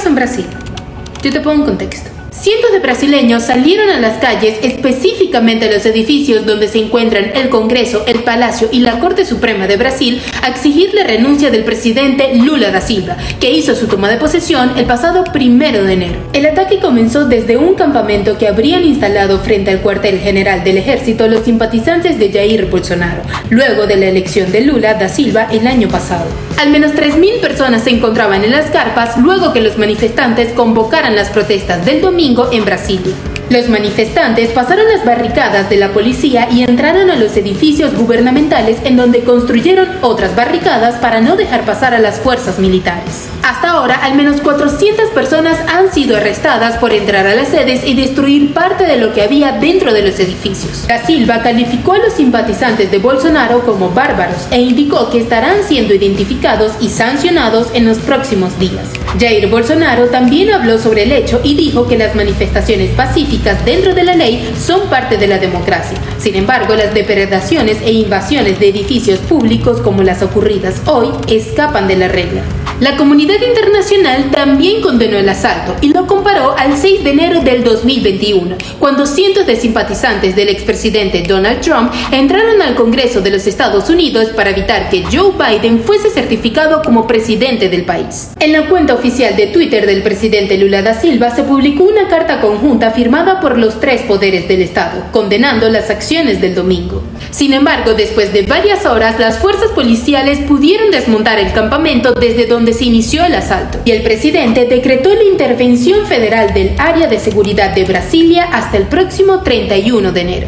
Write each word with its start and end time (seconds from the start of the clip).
pasó 0.00 0.08
en 0.08 0.14
Brasil? 0.14 0.46
Yo 1.22 1.30
te 1.30 1.40
pongo 1.40 1.56
en 1.56 1.64
contexto. 1.64 2.08
Cientos 2.30 2.72
de 2.72 2.78
brasileños 2.78 3.42
salieron 3.42 3.90
a 3.90 4.00
las 4.00 4.16
calles, 4.16 4.56
específicamente 4.62 5.68
a 5.68 5.72
los 5.72 5.84
edificios 5.84 6.46
donde 6.46 6.68
se 6.68 6.78
encuentran 6.78 7.32
el 7.34 7.50
Congreso, 7.50 8.04
el 8.06 8.22
Palacio 8.22 8.70
y 8.72 8.78
la 8.78 8.98
Corte 8.98 9.26
Suprema 9.26 9.66
de 9.66 9.76
Brasil, 9.76 10.22
a 10.42 10.48
exigir 10.48 10.94
la 10.94 11.04
renuncia 11.04 11.50
del 11.50 11.64
presidente 11.64 12.34
Lula 12.36 12.70
da 12.70 12.80
Silva, 12.80 13.18
que 13.40 13.52
hizo 13.52 13.74
su 13.74 13.88
toma 13.88 14.08
de 14.08 14.16
posesión 14.16 14.72
el 14.78 14.86
pasado 14.86 15.24
primero 15.24 15.84
de 15.84 15.92
enero. 15.92 16.20
El 16.32 16.46
ataque 16.46 16.78
comenzó 16.78 17.26
desde 17.26 17.58
un 17.58 17.74
campamento 17.74 18.38
que 18.38 18.48
habrían 18.48 18.84
instalado 18.84 19.40
frente 19.40 19.70
al 19.70 19.82
cuartel 19.82 20.18
general 20.18 20.64
del 20.64 20.78
ejército 20.78 21.28
los 21.28 21.44
simpatizantes 21.44 22.18
de 22.18 22.32
Jair 22.32 22.70
Bolsonaro, 22.70 23.20
luego 23.50 23.86
de 23.86 23.96
la 23.96 24.06
elección 24.06 24.50
de 24.50 24.62
Lula 24.62 24.94
da 24.94 25.10
Silva 25.10 25.48
el 25.52 25.66
año 25.66 25.88
pasado. 25.88 26.30
Al 26.60 26.68
menos 26.68 26.92
3.000 26.92 27.40
personas 27.40 27.84
se 27.84 27.88
encontraban 27.88 28.44
en 28.44 28.50
las 28.50 28.70
carpas 28.70 29.16
luego 29.16 29.54
que 29.54 29.62
los 29.62 29.78
manifestantes 29.78 30.52
convocaran 30.52 31.16
las 31.16 31.30
protestas 31.30 31.86
del 31.86 32.02
domingo 32.02 32.50
en 32.52 32.66
Brasilia. 32.66 33.14
Los 33.50 33.68
manifestantes 33.68 34.50
pasaron 34.50 34.86
las 34.86 35.04
barricadas 35.04 35.68
de 35.68 35.76
la 35.76 35.88
policía 35.88 36.48
y 36.52 36.62
entraron 36.62 37.10
a 37.10 37.16
los 37.16 37.36
edificios 37.36 37.92
gubernamentales 37.96 38.78
en 38.84 38.96
donde 38.96 39.24
construyeron 39.24 39.88
otras 40.02 40.36
barricadas 40.36 41.00
para 41.00 41.20
no 41.20 41.34
dejar 41.34 41.64
pasar 41.64 41.92
a 41.92 41.98
las 41.98 42.20
fuerzas 42.20 42.60
militares. 42.60 43.28
Hasta 43.42 43.70
ahora, 43.70 43.96
al 43.96 44.14
menos 44.14 44.40
400 44.40 45.10
personas 45.10 45.58
han 45.68 45.92
sido 45.92 46.16
arrestadas 46.16 46.76
por 46.76 46.92
entrar 46.92 47.26
a 47.26 47.34
las 47.34 47.48
sedes 47.48 47.84
y 47.84 47.94
destruir 47.94 48.54
parte 48.54 48.84
de 48.84 48.98
lo 48.98 49.12
que 49.12 49.22
había 49.22 49.50
dentro 49.50 49.92
de 49.92 50.02
los 50.02 50.20
edificios. 50.20 50.86
Da 50.86 51.04
Silva 51.04 51.42
calificó 51.42 51.94
a 51.94 51.98
los 51.98 52.12
simpatizantes 52.12 52.92
de 52.92 52.98
Bolsonaro 52.98 53.64
como 53.64 53.90
bárbaros 53.90 54.46
e 54.52 54.60
indicó 54.60 55.10
que 55.10 55.18
estarán 55.18 55.64
siendo 55.66 55.92
identificados 55.92 56.74
y 56.80 56.88
sancionados 56.88 57.66
en 57.74 57.86
los 57.86 57.98
próximos 57.98 58.56
días. 58.60 58.90
Jair 59.18 59.48
Bolsonaro 59.48 60.06
también 60.06 60.52
habló 60.52 60.78
sobre 60.78 61.02
el 61.02 61.12
hecho 61.12 61.40
y 61.42 61.54
dijo 61.54 61.88
que 61.88 61.98
las 61.98 62.14
manifestaciones 62.14 62.90
pacíficas 62.90 63.64
dentro 63.64 63.94
de 63.94 64.04
la 64.04 64.14
ley 64.14 64.54
son 64.58 64.88
parte 64.88 65.16
de 65.16 65.26
la 65.26 65.38
democracia. 65.38 65.98
Sin 66.18 66.36
embargo, 66.36 66.74
las 66.74 66.94
depredaciones 66.94 67.78
e 67.82 67.92
invasiones 67.92 68.60
de 68.60 68.68
edificios 68.68 69.18
públicos 69.18 69.80
como 69.80 70.02
las 70.02 70.22
ocurridas 70.22 70.82
hoy 70.86 71.08
escapan 71.28 71.88
de 71.88 71.96
la 71.96 72.08
regla. 72.08 72.42
La 72.80 72.96
comunidad 72.96 73.36
internacional 73.46 74.30
también 74.30 74.80
condenó 74.80 75.18
el 75.18 75.28
asalto 75.28 75.76
y 75.82 75.92
lo 75.92 76.06
comparó 76.06 76.56
al 76.56 76.78
6 76.78 77.04
de 77.04 77.10
enero 77.10 77.42
del 77.42 77.62
2021, 77.62 78.56
cuando 78.78 79.04
cientos 79.04 79.46
de 79.46 79.56
simpatizantes 79.56 80.34
del 80.34 80.48
expresidente 80.48 81.22
Donald 81.28 81.60
Trump 81.60 81.92
entraron 82.10 82.62
al 82.62 82.74
Congreso 82.74 83.20
de 83.20 83.32
los 83.32 83.46
Estados 83.46 83.90
Unidos 83.90 84.30
para 84.30 84.48
evitar 84.48 84.88
que 84.88 85.04
Joe 85.12 85.32
Biden 85.32 85.80
fuese 85.80 86.08
certificado 86.08 86.80
como 86.82 87.06
presidente 87.06 87.68
del 87.68 87.84
país. 87.84 88.30
En 88.40 88.52
la 88.52 88.66
cuenta 88.66 88.94
oficial 88.94 89.36
de 89.36 89.48
Twitter 89.48 89.84
del 89.84 90.02
presidente 90.02 90.56
Lula 90.56 90.80
da 90.80 90.98
Silva 90.98 91.36
se 91.36 91.42
publicó 91.42 91.84
una 91.84 92.08
carta 92.08 92.40
conjunta 92.40 92.92
firmada 92.92 93.40
por 93.40 93.58
los 93.58 93.78
tres 93.78 94.00
poderes 94.02 94.48
del 94.48 94.62
Estado, 94.62 95.04
condenando 95.12 95.68
las 95.68 95.90
acciones 95.90 96.40
del 96.40 96.54
domingo. 96.54 97.02
Sin 97.30 97.52
embargo, 97.52 97.92
después 97.92 98.32
de 98.32 98.42
varias 98.42 98.86
horas, 98.86 99.20
las 99.20 99.38
fuerzas 99.38 99.70
policiales 99.72 100.38
pudieron 100.48 100.90
desmontar 100.90 101.38
el 101.38 101.52
campamento 101.52 102.14
desde 102.14 102.46
se 102.74 102.84
inició 102.84 103.24
el 103.24 103.34
asalto, 103.34 103.78
y 103.84 103.90
el 103.90 104.02
presidente 104.02 104.66
decretó 104.66 105.14
la 105.14 105.24
intervención 105.24 106.06
federal 106.06 106.54
del 106.54 106.74
área 106.78 107.06
de 107.08 107.18
seguridad 107.18 107.74
de 107.74 107.84
Brasilia 107.84 108.44
hasta 108.44 108.76
el 108.76 108.84
próximo 108.84 109.42
31 109.42 110.12
de 110.12 110.20
enero. 110.20 110.46